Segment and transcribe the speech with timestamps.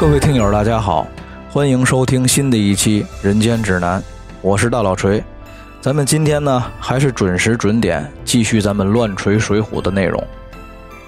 [0.00, 1.06] 各位听友，大家好，
[1.50, 4.00] 欢迎收听新的一期《人间指南》，
[4.40, 5.22] 我是大老锤。
[5.82, 10.26] 咱们今天呢，还是准时准点继续咱们乱锤水浒的内容。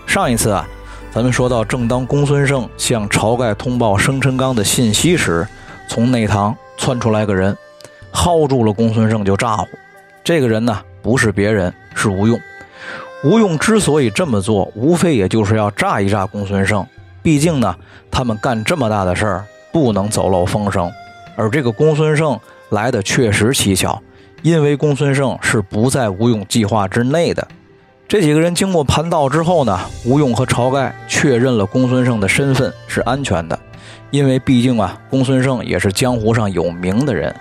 [0.07, 0.68] 上一次啊，
[1.11, 5.48] 咱们说到，正当公孙胜向晁盖通报生辰纲的信息时，
[5.88, 7.56] 从内堂窜出来个人，
[8.12, 9.66] 薅住了公孙胜就咋呼。
[10.22, 12.39] 这个人呢，不是别人，是吴用。
[13.25, 16.86] 吴用之所以这么做，无非也就是要炸一炸公孙胜。
[17.22, 17.75] 毕竟呢，
[18.11, 20.90] 他们干这么大的事儿，不能走漏风声。
[21.36, 22.39] 而这个公孙胜
[22.71, 24.00] 来的确实蹊跷，
[24.43, 27.46] 因为公孙胜是不在吴用计划之内的。
[28.08, 33.59] 这几个人经过盘道之后呢，吴用和晁盖确认了公孙胜的身份是安全的，
[34.11, 37.34] 因为毕竟啊，公孙胜也是江湖上有名的人。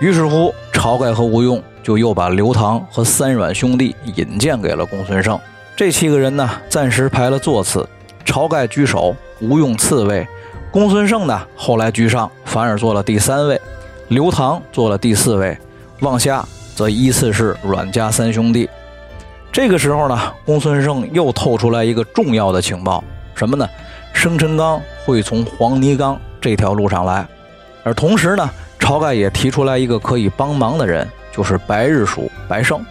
[0.00, 1.62] 于是乎，晁盖和吴用。
[1.82, 5.36] 就又把刘唐和三阮兄弟引荐给了公孙胜。
[5.74, 7.84] 这七个人呢，暂时排了座次，
[8.32, 10.26] 晁盖居首，吴用次位，
[10.70, 13.60] 公孙胜呢后来居上，反而做了第三位，
[14.08, 15.54] 刘唐做了第四位，
[16.00, 16.42] 往下
[16.74, 18.66] 则依次是阮家三兄弟。
[19.52, 23.68] 这个时候呢，公孙胜又透出来一个重要的情报，什么呢？
[24.14, 27.26] 生辰纲会从黄泥冈这条路上来，
[27.84, 28.48] 而同时呢，
[28.80, 31.06] 晁盖也提出来一个可以帮忙的人。
[31.30, 32.84] 就是白日鼠白胜，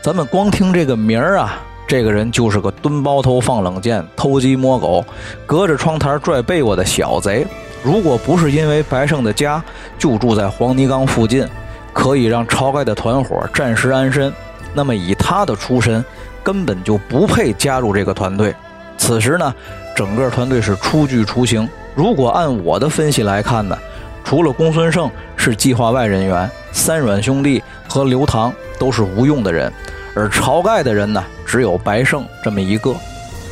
[0.00, 5.04] 咱们光听这个名儿啊，这个人就是个蹲包头放冷箭、偷鸡摸狗、
[5.46, 7.46] 隔着窗台拽被窝的小贼。
[7.82, 9.62] 如果不是因为白胜的家
[9.98, 11.46] 就住在黄泥冈附近，
[11.92, 14.32] 可以让晁盖的团伙暂时安身，
[14.72, 16.04] 那么以他的出身，
[16.42, 18.54] 根本就不配加入这个团队。
[18.96, 19.54] 此时呢，
[19.94, 21.68] 整个团队是初具雏形。
[21.94, 23.78] 如果按我的分析来看呢，
[24.24, 26.50] 除了公孙胜是计划外人员。
[26.76, 29.72] 三阮兄弟和刘唐都是无用的人，
[30.14, 32.94] 而晁盖的人呢，只有白胜这么一个。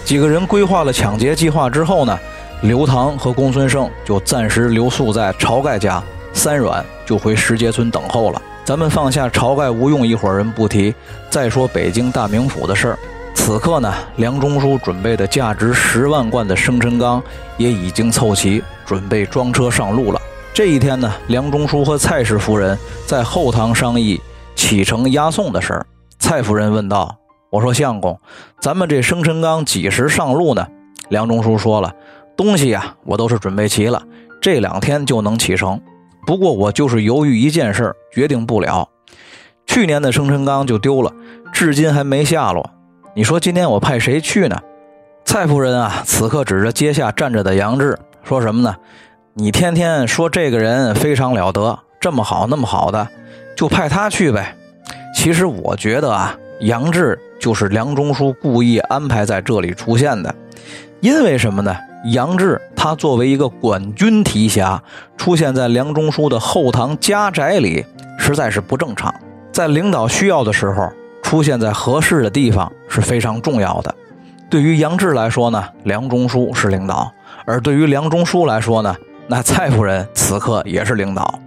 [0.05, 2.19] 几个人规划了抢劫计划之后呢，
[2.63, 6.03] 刘唐和公孙胜就暂时留宿在晁盖家，
[6.33, 8.41] 三阮就回石碣村等候了。
[8.65, 10.95] 咱们放下晁盖、吴用一伙人不提，
[11.29, 12.99] 再说北京大名府的事儿。
[13.35, 17.21] 此刻呢，梁中书准备的价值十万贯的生辰纲
[17.57, 20.21] 也已经凑齐，准备装车上路了。
[20.55, 24.21] 这一天呢，梁中书和蔡氏夫人在后堂商议
[24.55, 25.87] 启程押送的事儿。
[26.23, 27.17] 蔡夫人问道
[27.51, 28.17] ：“我说相公，
[28.61, 30.65] 咱们这生辰纲几时上路呢？”
[31.11, 31.93] 梁中书说了
[32.39, 34.01] ：“东西呀，我都是准备齐了，
[34.41, 35.81] 这两天就能启程。
[36.25, 38.89] 不过我就是犹豫一件事，决定不了。
[39.67, 41.13] 去年的生辰纲就丢了，
[41.53, 42.71] 至今还没下落。
[43.17, 44.57] 你说今天我派谁去呢？”
[45.27, 48.77] 蔡夫人啊，此刻指着阶下站着的杨志，说什么呢？
[49.35, 53.09] 你天天说这个人非常了得，这么好那么好的，
[53.57, 54.57] 就派他去呗。
[55.15, 60.35] 其实我觉得啊，杨志就是梁中书故意安排在这里出现的，
[61.01, 61.77] 因为什么呢？
[62.07, 64.83] 杨志他作为一个管军提辖，
[65.17, 67.85] 出现在梁中书的后堂家宅里，
[68.19, 69.15] 实在是不正常。
[69.53, 70.91] 在领导需要的时候，
[71.23, 73.95] 出现在合适的地方是非常重要的。
[74.51, 77.13] 对于杨志来说呢，梁中书是领导；
[77.45, 78.97] 而对于梁中书来说呢，
[79.29, 81.39] 那蔡夫人此刻也是领导。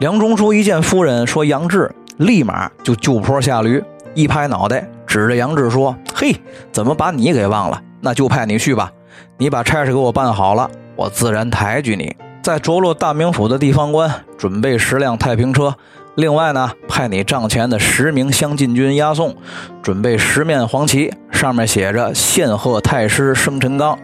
[0.00, 3.82] 梁中书一见夫人说杨志，立马就就坡下驴，
[4.14, 6.34] 一拍脑袋，指着杨志说：“嘿，
[6.72, 7.80] 怎么把你给忘了？
[8.00, 8.90] 那就派你去吧。
[9.38, 12.14] 你把差事给我办好了，我自然抬举你。
[12.42, 15.74] 再着落大名府的地方官，准备十辆太平车。
[16.14, 19.36] 另外呢，派你帐前的十名乡禁军押送，
[19.82, 23.98] 准备十面黄旗，上面写着‘献贺太师生辰纲’。”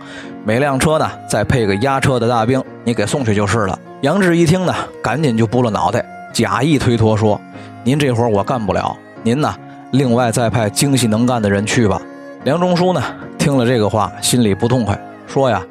[0.44, 3.78] 每辆车呢，再配个押车的大兵，你给送去就是了。
[4.02, 7.40] 杨志一听呢，赶紧就拨了脑袋，假意推脱说
[7.84, 9.54] ：“您这活我干不了，您呢，
[9.90, 12.00] 另外再派精细能干的人去吧。”
[12.44, 13.02] 梁中书呢，
[13.38, 15.62] 听了这个话，心里不痛快，说呀：“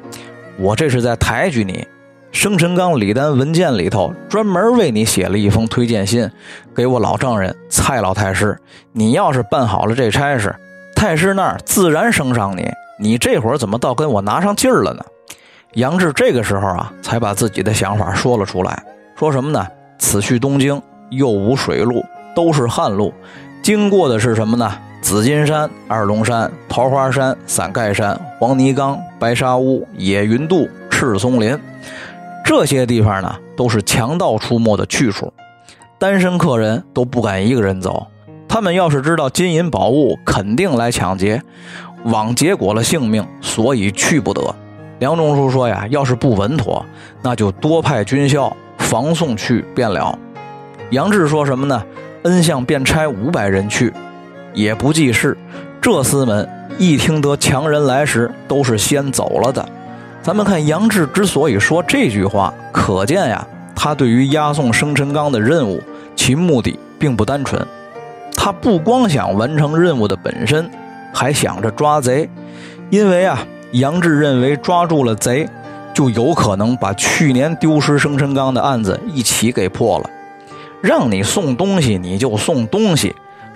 [0.58, 1.86] 我这是在抬举你。
[2.32, 6.30] 生辰纲礼单文件里头专门为你写了一封推荐信，
[6.74, 8.58] 给我老丈人蔡老太师。
[8.92, 10.54] 你要是办好了这差事，
[10.94, 12.70] 太师那儿自然升上你。”
[13.00, 15.04] 你这会儿怎么倒跟我拿上劲儿了呢？
[15.72, 18.80] 杨志这个时候啊，才把自己的想法说了出来，
[19.16, 19.66] 说什么呢？
[19.98, 20.80] 此去东京
[21.12, 22.04] 又无水路，
[22.34, 23.14] 都是旱路，
[23.62, 24.72] 经过的是什么呢？
[25.00, 31.58] 紫金山、二龙山、桃花山、伞盖山、黄泥冈、白沙屋、野云渡、赤松林，
[32.44, 35.32] 这些地方呢，都是强盗出没的去处，
[35.98, 38.06] 单身客人都不敢一个人走，
[38.48, 41.42] 他们要是知道金银宝物，肯定来抢劫。
[42.04, 44.54] 枉结果了性命，所以去不得。
[45.00, 46.84] 梁中书说呀，要是不稳妥，
[47.22, 50.16] 那就多派军校防送去便了。
[50.92, 51.82] 杨志说什么呢？
[52.24, 53.90] 恩相便差五百人去，
[54.52, 55.34] 也不济事。
[55.80, 56.46] 这厮们
[56.76, 59.66] 一听得强人来时，都是先走了的。
[60.20, 63.42] 咱们看杨志之所以说这句话，可见呀，
[63.74, 65.82] 他对于押送生辰纲的任务，
[66.14, 67.66] 其目的并不单纯。
[68.36, 70.70] 他不光想完成任务的本身，
[71.10, 72.28] 还想着抓贼，
[72.90, 73.42] 因为啊，
[73.72, 75.48] 杨志认为抓住了贼，
[75.94, 80.10] 就有可能把去年丢失生辰纲的案子一起给破了。
[80.82, 83.14] 让你送东西你就送东西，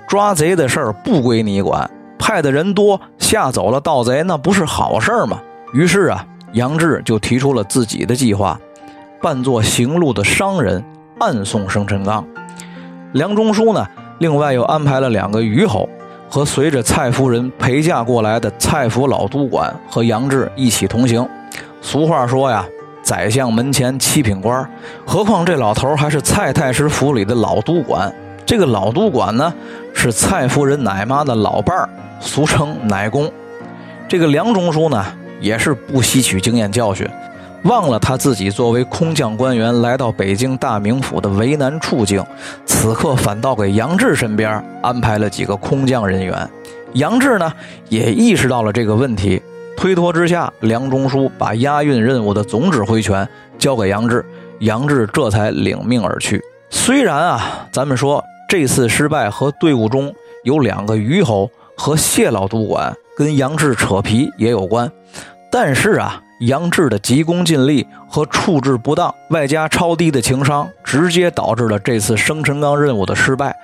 [0.09, 5.41] 抓贼的事儿不归你管，派的人多吓走了盗贼，那不是好事儿吗？
[5.73, 6.25] 于是啊。
[6.53, 8.59] 杨志就提出了自己的计划，
[9.21, 10.83] 扮作行路的商人，
[11.19, 12.25] 暗送生辰纲。
[13.13, 13.87] 梁中书呢，
[14.21, 15.87] 另外又安排了两个虞侯
[16.31, 21.29] 和随着蔡夫人陪嫁过来的蔡府老督管和杨志一起同行。
[21.83, 22.65] 俗话说呀，
[23.07, 24.69] 宰相门前七品官，
[25.05, 28.13] 何况这老头还是蔡太师府里的老督管。
[28.45, 29.55] 这个老督管呢，
[29.95, 31.89] 是蔡夫人奶妈的老伴儿，
[32.19, 33.31] 俗称奶公。
[34.09, 35.07] 这个梁中书呢。
[35.39, 37.07] 也是不吸取经验教训，
[37.65, 42.25] 忘了他自己作为空降官员来到北京大名府的为难处境，
[42.65, 46.49] 此刻反倒给杨志身边安排了几个空降人员。
[46.95, 47.53] 杨志呢
[47.91, 49.43] 也意识到了这个问题，
[49.77, 53.29] 推脱之下，梁中书把押运任务的总指挥权
[53.59, 54.25] 交给杨志，
[54.61, 56.43] 杨志这才领命而去。
[56.71, 60.13] 虽然啊，咱们说这次失败和队伍中
[60.45, 64.91] 有两个虞侯和谢老督管跟杨志扯皮也有关。
[65.53, 73.55] 但是啊，杨志的急功近利和处置不当，外加超低的情商，直接导致了这次生辰纲任务的失败。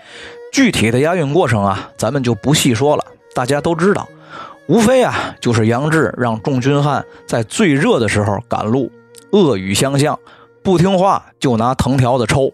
[0.53, 3.05] 具体的押运过程啊，咱们就不细说了，
[3.35, 4.07] 大家都知道，
[4.73, 8.91] 无非啊就是杨志让众军汉在最热的时候赶路，
[9.31, 10.19] 恶语相向，
[10.63, 12.51] 不听话就拿藤条子抽，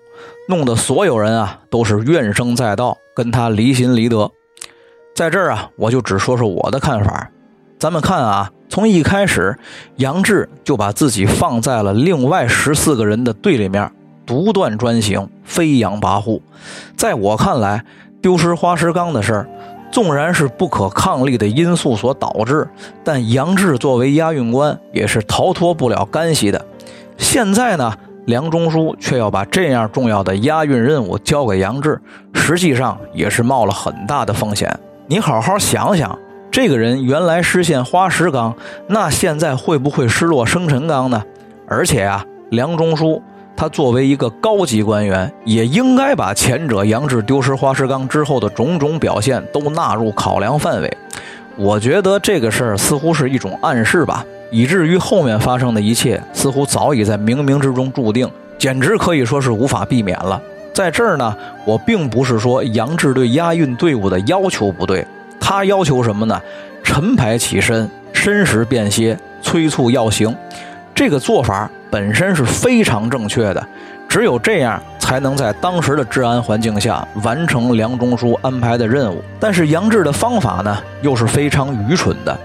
[0.49, 4.33] 弄得所有人啊都是怨声载道，跟他离心离德。
[5.15, 7.31] 在这儿啊，我就只说说我的看法。
[7.79, 9.57] 咱们看啊，从一开始，
[9.99, 13.93] 杨志就把自己放在了另外十四个人的队里面，
[14.27, 16.43] 独断专行，飞扬跋扈。
[16.97, 17.85] 在我看来，
[18.21, 19.49] 丢失花石纲的事儿，
[19.91, 22.69] 纵然是不可抗力的因素所导致，
[23.03, 26.65] 但杨志作为押运官，也是逃脱不了干系的。
[27.17, 27.93] 现在呢，
[28.27, 32.01] 梁中书却要把这样重要的押运任务交给杨志，
[32.35, 34.79] 实际上也是冒了很大的风险。
[35.07, 36.19] 你好好想想。
[36.51, 38.55] 这个人原来失陷花石纲，
[38.87, 41.23] 那现在会不会失落生辰纲呢？
[41.69, 43.23] 而且啊，梁中书
[43.59, 50.97] 他作为一个高级官员，也应该把前者杨志丢失花石纲之后的种种表现都纳入考量范围。
[51.57, 60.41] 我觉得这个事儿似乎是一种暗示吧，以至于后面发生的一切似乎早已在冥冥之中注定，简直可以说是无法避免了。
[60.73, 65.05] 在这儿呢，我并不是说杨志对押运队伍的要求不对。
[65.41, 66.41] 他要求什么呢？
[66.85, 70.33] 晨牌起身，申时便歇，催促要行。
[70.95, 73.67] 这个做法本身是非常正确的，
[74.09, 79.23] 只有这样才能在当时的治安环境下完成梁中书安排的任务。
[79.41, 82.39] 但是杨志的方法呢，又是非常愚蠢的。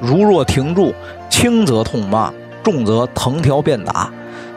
[0.00, 0.94] 如若停住，
[1.28, 2.32] 轻则痛骂，
[2.62, 4.10] 重则藤条便打。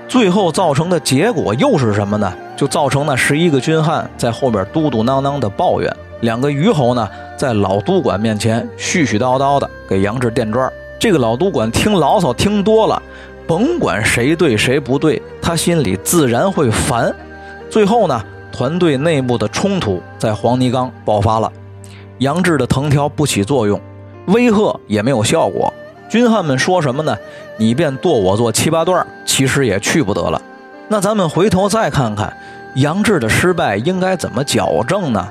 [0.08, 2.34] 最后造成的结果又是什么呢？
[2.56, 5.92] 就造成那十一个军汉在后边嘟嘟囔囔的抱怨。
[6.22, 13.02] 两个虞侯呢，在老督管面前絮絮叨叨的给杨志垫砖这个老督管听牢骚听多了，
[13.48, 17.14] 甭管谁对谁不对，他心里自然会烦。
[17.70, 21.52] 最后呢，团队内部的冲突在黄泥冈爆发了。
[22.20, 23.80] 杨志的藤条不起作用，
[24.28, 25.74] 威吓也没有效果。
[26.10, 27.18] 军汉们说什么呢？
[27.58, 30.42] 你便剁我做七八段，其实也去不得了。
[30.88, 32.36] 那咱们回头再看看，
[32.76, 35.28] 杨志的失败应该怎么矫正呢？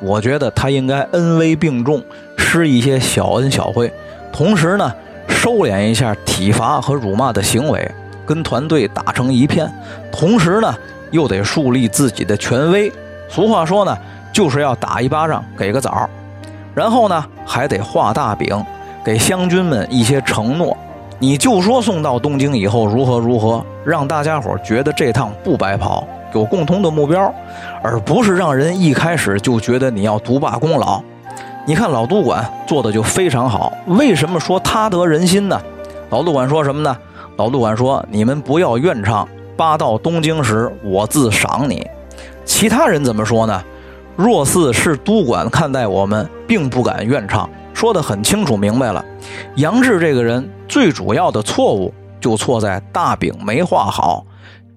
[0.00, 2.02] 我觉得他应该恩威并重，
[2.36, 3.90] 施一些小恩小惠，
[4.30, 4.92] 同时呢，
[5.28, 7.90] 收敛一下体罚和辱骂的行为，
[8.24, 9.70] 跟团队打成一片。
[10.10, 10.74] 同时呢，
[11.10, 12.92] 又得树立自己的权威。
[13.28, 13.96] 俗话说呢，
[14.32, 16.08] 就是要打一巴掌给个枣，
[16.74, 18.64] 然后呢，还得画大饼，
[19.04, 20.76] 给湘军们一些承诺。
[21.18, 26.06] 你就说送到东京以后如何如何，让大家伙觉得这趟不白跑。
[26.34, 27.32] 有共同的目标，
[27.82, 31.02] 而不是让人一开始就觉得你要独霸功劳。
[31.68, 35.60] 你看老督管做的就非常好，为什么说他得人心呢？
[36.10, 36.96] 老督管说什么呢？
[37.36, 41.84] 老督管说：“你们不要怨唱，八到东京时我自赏你。”
[42.46, 43.60] 其他人怎么说呢？
[44.14, 49.04] 若似是督管看待我们，并不敢怨唱，说的很清楚明白了。
[49.56, 54.24] 杨志这个人最主要的错误就错在大饼没画好。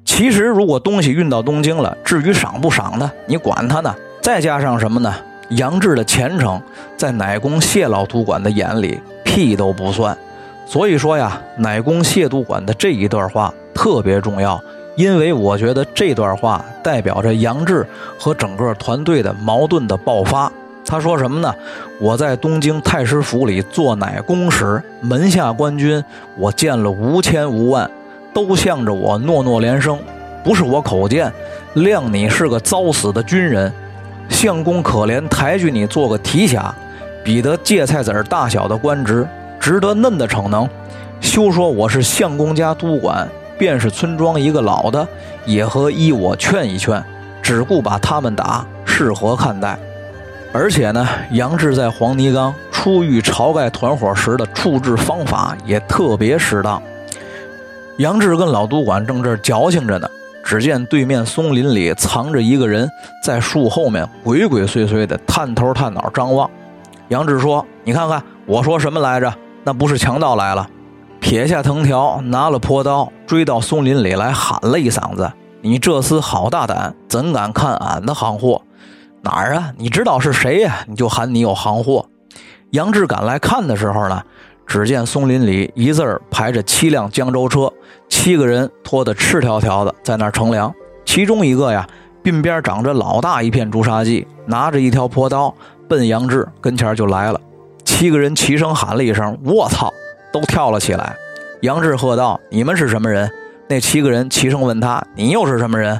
[0.03, 3.11] 其实，如果东西运到东京了，至于赏不赏呢？
[3.27, 3.95] 你管他呢？
[4.23, 5.13] 再加上什么呢？
[5.49, 6.61] 杨志的前程，
[6.95, 10.17] 在奶公谢老督管的眼里屁都不算。
[10.65, 14.61] 所以说呀，乃公谢督管的这一段话特别重要，
[14.95, 17.85] 因为我觉得这段话代表着杨志
[18.19, 20.51] 和整个团队的矛盾的爆发。
[20.85, 21.53] 他说什么呢？
[21.99, 26.03] 我在东京太师府里做乃公时，门下官军
[26.37, 27.89] 我见了无千无万，
[28.33, 29.99] 都向着我诺诺连声。
[30.43, 31.31] 不是我口贱，
[31.75, 33.71] 谅你是个遭死的军人，
[34.29, 36.73] 相公可怜，抬举你做个提辖，
[37.23, 39.27] 比得芥菜籽儿大小的官职。
[39.59, 40.67] 值得嫩的逞能，
[41.19, 45.05] 休说我是相公家督管，便是村庄一个老的，
[45.45, 47.03] 也和依我劝一劝，
[47.41, 49.77] 只顾把他们打，是何看待？
[50.53, 56.81] 而且呢，杨志在黄泥冈出狱晁盖团伙时的处置方法也特别适当。
[57.97, 60.09] 杨志跟老督管正这儿矫情着呢，
[60.49, 62.89] 只见对面松林里藏着一个人，
[63.23, 66.49] 在树后面鬼鬼祟祟的探头探脑张望。
[67.09, 69.31] 杨志说：“你看看，我说什么来着？”
[69.63, 70.67] 那不是强盗来了，
[71.19, 78.63] 撇下藤条，拿了坡刀，追到松林里来，喊了一嗓子：“你这厮好大胆，怎敢看俺的行货？
[79.21, 79.71] 哪儿啊？
[79.77, 80.77] 你知道是谁呀？
[80.87, 82.07] 你就喊你有行货。”
[82.73, 84.23] 杨志赶来看的时候呢，
[84.69, 87.73] 只见松林里一字儿排着七辆江州车，
[88.07, 90.71] 七个人拖得赤条条的在那儿乘凉。
[91.03, 91.87] 其中一个呀，
[92.23, 95.51] 鬓边长着老大一片朱砂记，拿着一条破刀，
[95.87, 97.41] 奔杨志跟前就来了。
[97.83, 99.91] 七个人齐声喊了一声：“我操！”
[100.31, 101.15] 都跳了起来。
[101.61, 103.27] 杨志喝道：“你们是什么人？”
[103.67, 105.99] 那七个人齐声问他：“你又是什么人？”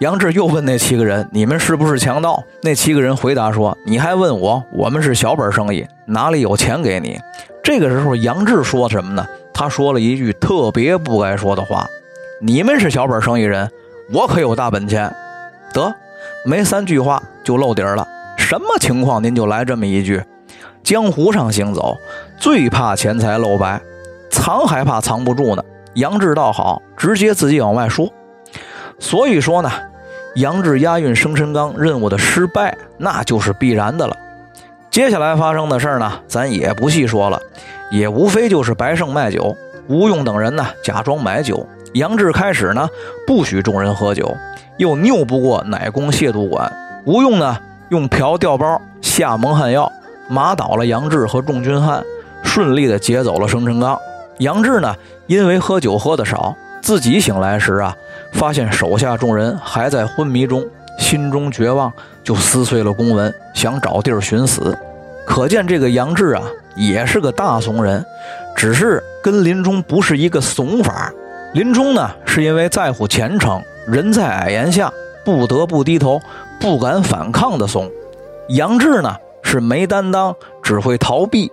[0.00, 4.60] 杨志又问那七个人：“你们是不是强盗？”那七个人回答说：“你还问我？
[4.72, 7.16] 我们是小本生意，哪里有钱给你？”
[7.62, 9.26] 这个时候，杨志说什么呢？
[9.52, 11.86] 他说了一句特别不该说的话
[12.40, 13.70] ：“你们是小本生意人，
[14.12, 15.14] 我可有大本钱。”
[15.72, 15.94] 得，
[16.44, 18.06] 没三句话就露底儿了。
[18.38, 19.22] 什么情况？
[19.22, 20.22] 您就来这么一句？
[20.82, 21.96] 江湖上行走，
[22.38, 23.80] 最怕钱财露白，
[24.30, 25.62] 藏还怕藏不住呢。
[25.94, 28.10] 杨志倒好，直接自己往外说。
[28.98, 29.70] 所以说呢，
[30.36, 34.16] 杨志押运生辰纲任务的失败，那就是必然的了。
[34.90, 37.40] 接下来发生的事儿呢，咱也不细说了，
[37.92, 39.56] 也无非就是白胜卖酒，
[39.86, 41.64] 吴用等人呢假装买酒。
[41.92, 42.88] 杨志开始呢
[43.24, 44.36] 不许众人喝酒，
[44.78, 46.72] 又拗不过乃公亵渎馆，
[47.04, 47.56] 吴用呢
[47.90, 49.90] 用瓢调包下蒙汗药。
[50.28, 52.04] 马倒了杨志和众军汉，
[52.42, 53.96] 顺利的劫走了生辰纲。
[54.38, 54.96] 杨志呢，
[55.28, 57.96] 因为喝酒喝的少，自己醒来时啊，
[58.32, 60.64] 发现手下众人还在昏迷中，
[61.10, 64.78] 心中绝望，就撕碎了公文，想找地儿寻死。
[65.26, 66.44] 可见这个杨志啊，
[66.76, 68.06] 也是个大怂人，
[68.54, 71.12] 只是跟林冲不是一个怂法。
[71.52, 74.88] 林冲呢，是因为在乎前程，人在矮檐下，
[75.24, 76.20] 不得不低头，
[76.60, 77.90] 不敢反抗的怂。
[78.50, 79.16] 杨志呢？
[79.42, 81.50] 是没担当，只会逃避，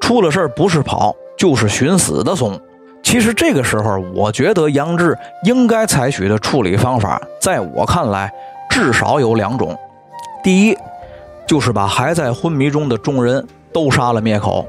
[0.00, 2.60] 出了事儿不是跑就是寻死的怂。
[3.02, 8.32] 其实这个时候，我觉得杨志应该采取的处理方法，在我看来
[8.70, 9.76] 至少有两种：
[10.42, 10.78] 第一，
[11.46, 14.64] 就是把还在昏迷中的众人都杀了灭口，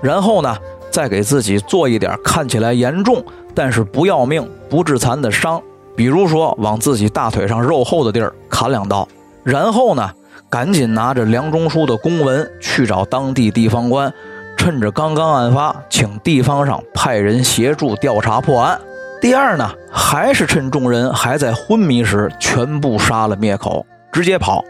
[0.00, 0.56] 然后呢，
[0.90, 5.60] 再给自己做一点看起来严重但是不要命、不致残的伤，
[5.96, 9.08] 比如说往自己大腿上肉厚的地儿砍两刀，
[9.42, 10.08] 然后呢。
[10.48, 14.12] 赶紧拿着梁中书的公文去找当地地方官，
[14.56, 18.80] 趁着刚刚案发，请地方上派人协助调查破案。
[19.20, 24.64] 第二呢，还是趁众人还在昏迷时，全部杀了灭口，直接跑。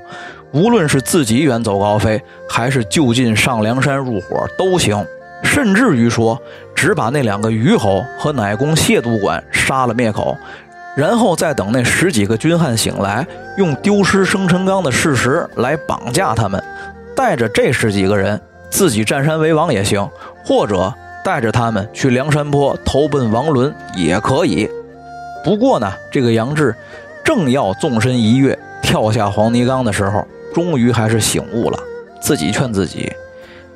[0.52, 5.04] 无论是自己远走高飞，还是就近上梁山入伙都行。
[5.42, 6.40] 甚至于说，
[6.74, 10.36] 只把那两个虞侯和乃公谢督管杀了灭口。
[10.96, 13.26] 然后再等那十几个军汉醒来，
[13.58, 16.62] 用丢失生辰纲的事实来绑架他们，
[17.14, 20.08] 带着这十几个人自己占山为王也行，
[20.42, 20.94] 或者
[21.26, 24.70] 带着他们去梁山坡投奔王伦也可以。
[25.42, 26.72] 不过呢，这个杨志
[27.24, 31.78] 正要纵身一跃跳下黄泥冈的时候，终于还是醒悟了，
[32.20, 33.12] 自己劝自己：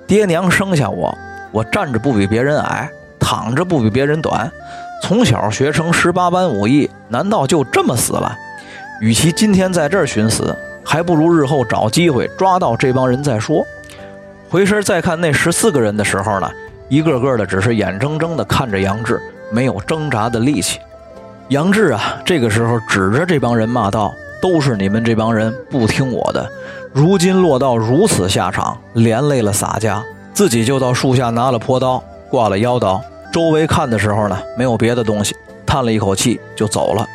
[0.07, 1.13] 爹娘生下我，
[1.51, 2.89] 我站着不比别人矮，
[3.19, 4.49] 躺着不比别人短。
[5.03, 8.33] 从小学成十八般武艺，难道就这么死了？
[9.01, 10.55] 与其今天在这儿寻死，
[10.85, 13.67] 还不如日后找机会抓到这帮人再说。
[14.49, 16.49] 回身再看那十四个人的时候呢，
[16.91, 20.81] 一个个的只是眼睁睁地看着杨志，没有挣扎的力气。
[21.51, 26.51] 杨志啊，这个时候指着这帮人骂道：“都是你们这帮人不听我的，
[26.93, 30.05] 如今落到如此下场，连累了洒家，
[30.35, 33.01] 自己就到树下拿了坡刀，挂了腰刀。”
[33.33, 37.07] 周围看的时候呢，没有别的东西，叹了一口气就走了。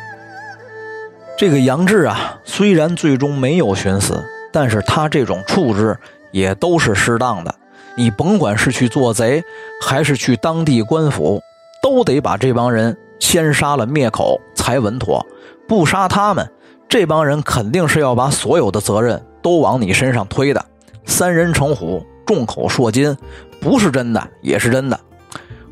[1.36, 5.98] 这个杨志啊，虽然最终没有寻死，但是他这种处置
[6.30, 7.54] 也都是适当的，
[7.96, 9.42] 你甭管是去做贼，
[9.82, 11.42] 还是去当地官府，
[11.82, 15.24] 都得把这帮人先杀了灭口才稳妥。
[15.66, 16.48] 不杀他们，
[16.88, 20.64] 这帮人肯定是要把所有的责任都往你身上推的。
[21.06, 23.16] 三人成虎，众口铄金，
[23.60, 25.00] 不是真的也是真的。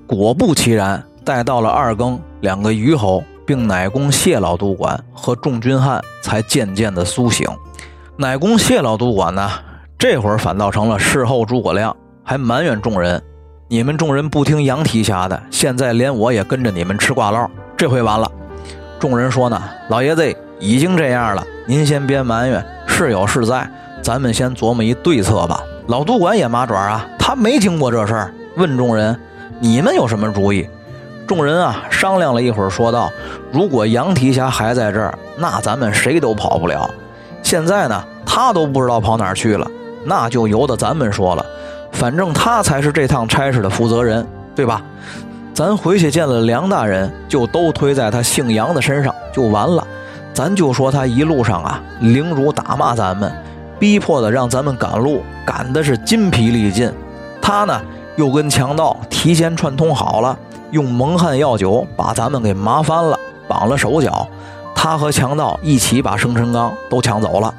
[0.06, 7.48] 果不其然，待到了二更，两个虞侯并乃公谢老督管和众军汉才渐渐的苏醒。
[8.16, 9.50] 乃公谢老督管呢，
[9.98, 13.22] 这会儿反倒成了事后诸葛亮，还埋怨众人
[13.68, 18.26] ：“你们众人不听杨提辖的，现在连我也跟着你们吃挂唠，这回完了。”
[18.98, 25.62] 众人说呢：“老爷子已经这样了，您先别埋怨，是有是在。”咱们先琢磨一对策吧。
[25.86, 29.18] 老督管也麻爪啊，他没经过这事儿，问众人
[29.60, 30.66] ：“你们有什么主意？”
[31.26, 33.10] 众人啊商量了一会儿，说道
[33.52, 36.88] ：“如果杨提辖还在这儿，那咱们谁都跑不了。
[37.42, 39.70] 现在呢，他都不知道跑哪儿去了，
[40.04, 41.44] 那就由得咱们说了。
[41.94, 44.82] 反正他才是这趟差事的负责人，对吧？
[45.54, 49.86] 咱回去见了梁大人，就都推在他姓杨的身上，就完了。
[50.32, 53.32] 咱就说他一路上啊，凌辱打骂咱们。”
[53.78, 56.90] 逼迫的让咱们赶路，赶的是筋疲力尽。
[57.42, 57.80] 他呢，
[58.16, 60.36] 又跟强盗提前串通好了，
[60.70, 64.26] 用蒙汗药酒把咱们给麻翻了，绑了手脚。
[64.74, 67.52] 他和强盗一起把生辰纲都抢走了。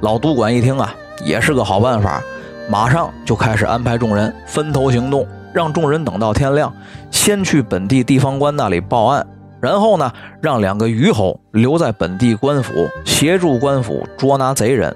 [0.00, 2.22] 老督管一听啊，也是个好办法，
[2.68, 6.72] 马上就开始安排众人分头行动，让众人等到天亮，
[7.10, 9.26] 先去本地地方官那里报案，
[9.60, 14.94] 然后呢，让两个虞侯留在本地官府，协助官府捉拿贼人。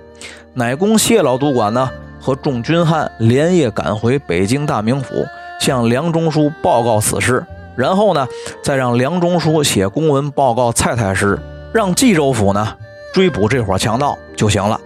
[0.53, 1.89] 乃公谢老督管呢，
[2.21, 5.25] 和众军汉连夜赶回北京大名府，
[5.61, 7.45] 向梁中书报告此事。
[7.77, 8.27] 然后呢，
[8.63, 11.39] 再让梁中书写公文报告蔡太师，
[11.73, 12.77] 让冀州府呢
[13.15, 14.79] 追捕这伙强盗就行了。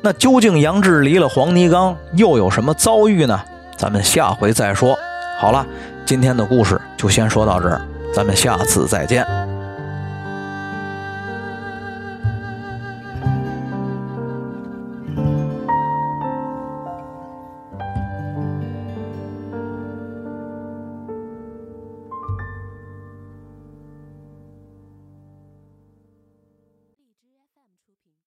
[0.00, 3.40] 那究竟杨志离了黄泥冈又有什么遭遇呢？
[3.76, 4.98] 咱们下回再说。
[5.38, 5.64] 好了，
[6.04, 7.80] 今天的故事就先说到这儿，
[8.14, 9.47] 咱们下次再见。